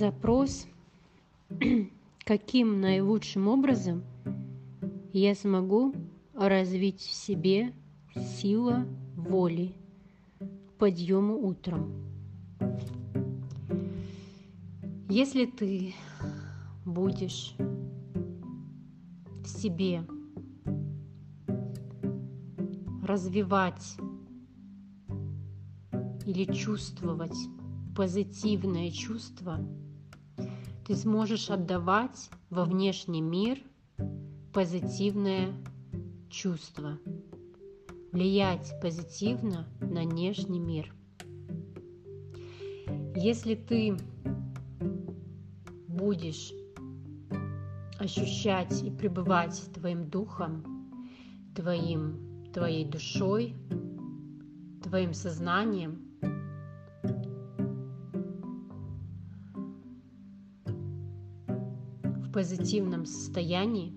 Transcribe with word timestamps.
запрос, 0.00 0.66
каким 2.24 2.80
наилучшим 2.80 3.48
образом 3.48 4.02
я 5.12 5.34
смогу 5.34 5.94
развить 6.32 7.00
в 7.00 7.12
себе 7.12 7.74
сила 8.16 8.86
воли 9.14 9.74
к 10.38 10.78
подъему 10.78 11.36
утром. 11.46 11.92
Если 15.10 15.44
ты 15.44 15.92
будешь 16.86 17.54
в 19.44 19.46
себе 19.46 20.06
развивать 23.02 23.98
или 26.24 26.50
чувствовать 26.50 27.36
позитивное 27.94 28.90
чувство, 28.90 29.58
ты 30.90 30.96
сможешь 30.96 31.50
отдавать 31.50 32.30
во 32.50 32.64
внешний 32.64 33.20
мир 33.20 33.60
позитивное 34.52 35.54
чувство, 36.28 36.98
влиять 38.10 38.72
позитивно 38.82 39.68
на 39.80 40.02
внешний 40.02 40.58
мир. 40.58 40.92
Если 43.14 43.54
ты 43.54 43.96
будешь 45.86 46.52
ощущать 48.00 48.82
и 48.82 48.90
пребывать 48.90 49.62
твоим 49.72 50.10
духом, 50.10 50.90
твоим, 51.54 52.50
твоей 52.52 52.84
душой, 52.84 53.54
твоим 54.82 55.14
сознанием, 55.14 56.09
позитивном 62.32 63.06
состоянии, 63.06 63.96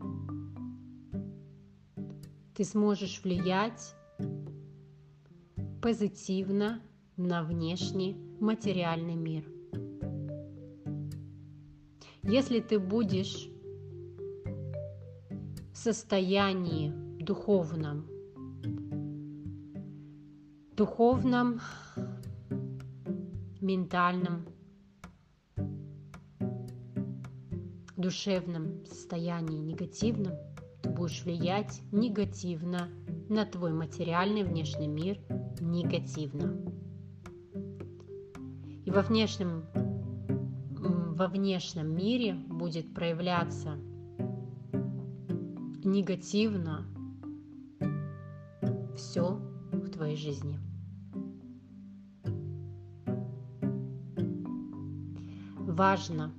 ты 2.56 2.64
сможешь 2.64 3.22
влиять 3.24 3.96
позитивно 5.82 6.82
на 7.18 7.44
внешний 7.44 8.16
материальный 8.40 9.16
мир. 9.16 9.44
Если 12.24 12.60
ты 12.60 12.80
будешь 12.80 13.50
в 15.74 15.78
состоянии 15.78 16.92
духовном, 17.22 18.08
духовном, 20.76 21.60
ментальном, 23.62 24.46
душевном 28.04 28.86
состоянии 28.86 29.58
негативном, 29.58 30.34
ты 30.82 30.90
будешь 30.90 31.24
влиять 31.24 31.82
негативно 31.94 32.90
на 33.30 33.46
твой 33.46 33.72
материальный 33.72 34.44
внешний 34.44 34.90
мир 34.90 35.18
негативно. 35.62 36.60
И 38.86 38.92
во 38.92 39.02
внешнем, 39.02 39.64
во 41.16 41.28
внешнем 41.28 41.96
мире 41.96 42.34
будет 42.34 42.94
проявляться 42.94 43.78
негативно 45.86 46.86
все 48.98 49.40
в 49.72 49.90
твоей 49.90 50.18
жизни. 50.18 50.60
Важно 55.58 56.34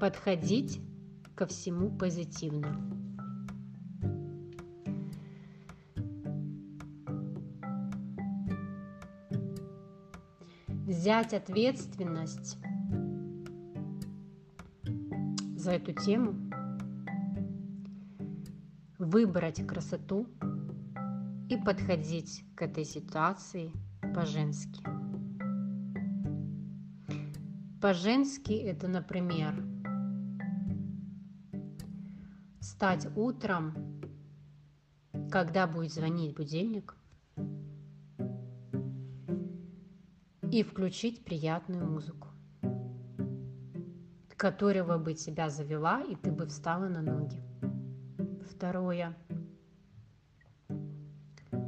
подходить 0.00 0.80
ко 1.34 1.46
всему 1.46 1.90
позитивно. 1.90 2.74
Взять 10.86 11.34
ответственность 11.34 12.58
за 15.54 15.72
эту 15.72 15.92
тему, 15.92 16.34
выбрать 18.98 19.64
красоту 19.66 20.26
и 21.50 21.56
подходить 21.56 22.44
к 22.56 22.62
этой 22.62 22.84
ситуации 22.84 23.70
по-женски. 24.14 24.82
По-женски 27.80 28.52
это, 28.52 28.88
например, 28.88 29.69
встать 32.70 33.08
утром, 33.16 33.74
когда 35.28 35.66
будет 35.66 35.92
звонить 35.92 36.36
будильник, 36.36 36.94
и 40.52 40.62
включить 40.62 41.24
приятную 41.24 41.84
музыку, 41.90 42.28
которая 44.36 44.84
бы 44.98 45.14
тебя 45.14 45.50
завела, 45.50 46.00
и 46.02 46.14
ты 46.14 46.30
бы 46.30 46.46
встала 46.46 46.88
на 46.88 47.02
ноги. 47.02 47.42
Второе. 48.48 49.16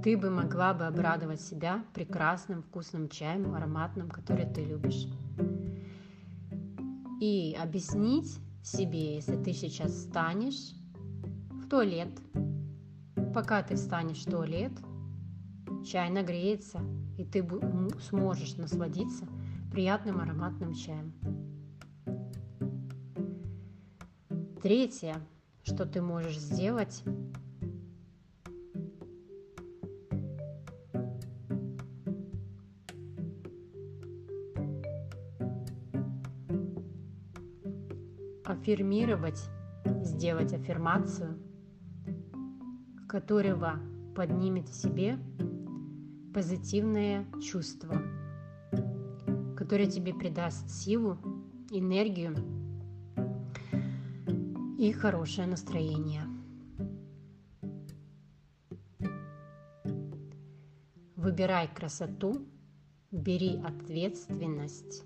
Ты 0.04 0.16
бы 0.16 0.30
могла 0.30 0.72
бы 0.72 0.86
обрадовать 0.86 1.40
себя 1.40 1.84
прекрасным 1.94 2.62
вкусным 2.62 3.08
чаем, 3.08 3.54
ароматным, 3.54 4.08
который 4.08 4.46
ты 4.46 4.64
любишь. 4.64 5.08
И 7.20 7.56
объяснить 7.60 8.38
себе, 8.62 9.16
если 9.16 9.36
ты 9.36 9.52
сейчас 9.52 9.92
встанешь, 9.92 10.74
туалет. 11.72 12.10
Пока 13.32 13.62
ты 13.62 13.76
встанешь 13.76 14.26
в 14.26 14.30
туалет, 14.30 14.72
чай 15.90 16.10
нагреется, 16.10 16.80
и 17.16 17.24
ты 17.24 17.42
сможешь 18.10 18.56
насладиться 18.58 19.26
приятным 19.70 20.20
ароматным 20.20 20.74
чаем. 20.74 21.14
Третье, 24.62 25.16
что 25.62 25.86
ты 25.86 26.02
можешь 26.02 26.38
сделать, 26.38 27.02
аффирмировать, 38.44 39.42
сделать 40.02 40.52
аффирмацию– 40.52 41.38
которого 43.12 43.78
поднимет 44.16 44.70
в 44.70 44.74
себе 44.74 45.18
позитивное 46.32 47.26
чувство, 47.42 47.94
которое 49.54 49.86
тебе 49.86 50.14
придаст 50.14 50.70
силу, 50.70 51.18
энергию 51.70 52.34
и 54.78 54.90
хорошее 54.92 55.46
настроение. 55.46 56.22
Выбирай 61.14 61.68
красоту, 61.68 62.46
бери 63.10 63.60
ответственность 63.62 65.04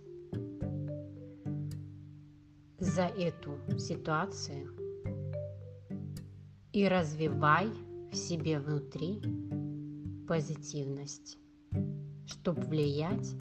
за 2.78 3.06
эту 3.06 3.59
ситуацию 3.81 4.71
и 6.72 6.87
развивай 6.87 7.69
в 8.11 8.17
себе 8.17 8.59
внутри 8.59 9.21
позитивность, 10.27 11.39
чтобы 12.27 12.63
влиять 12.63 13.34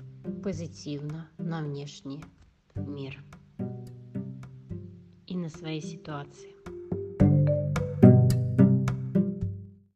позитивно 0.43 1.29
на 1.37 1.61
внешний 1.61 2.23
мир 2.75 3.23
и 5.27 5.35
на 5.35 5.49
свои 5.49 5.81
ситуации. 5.81 6.54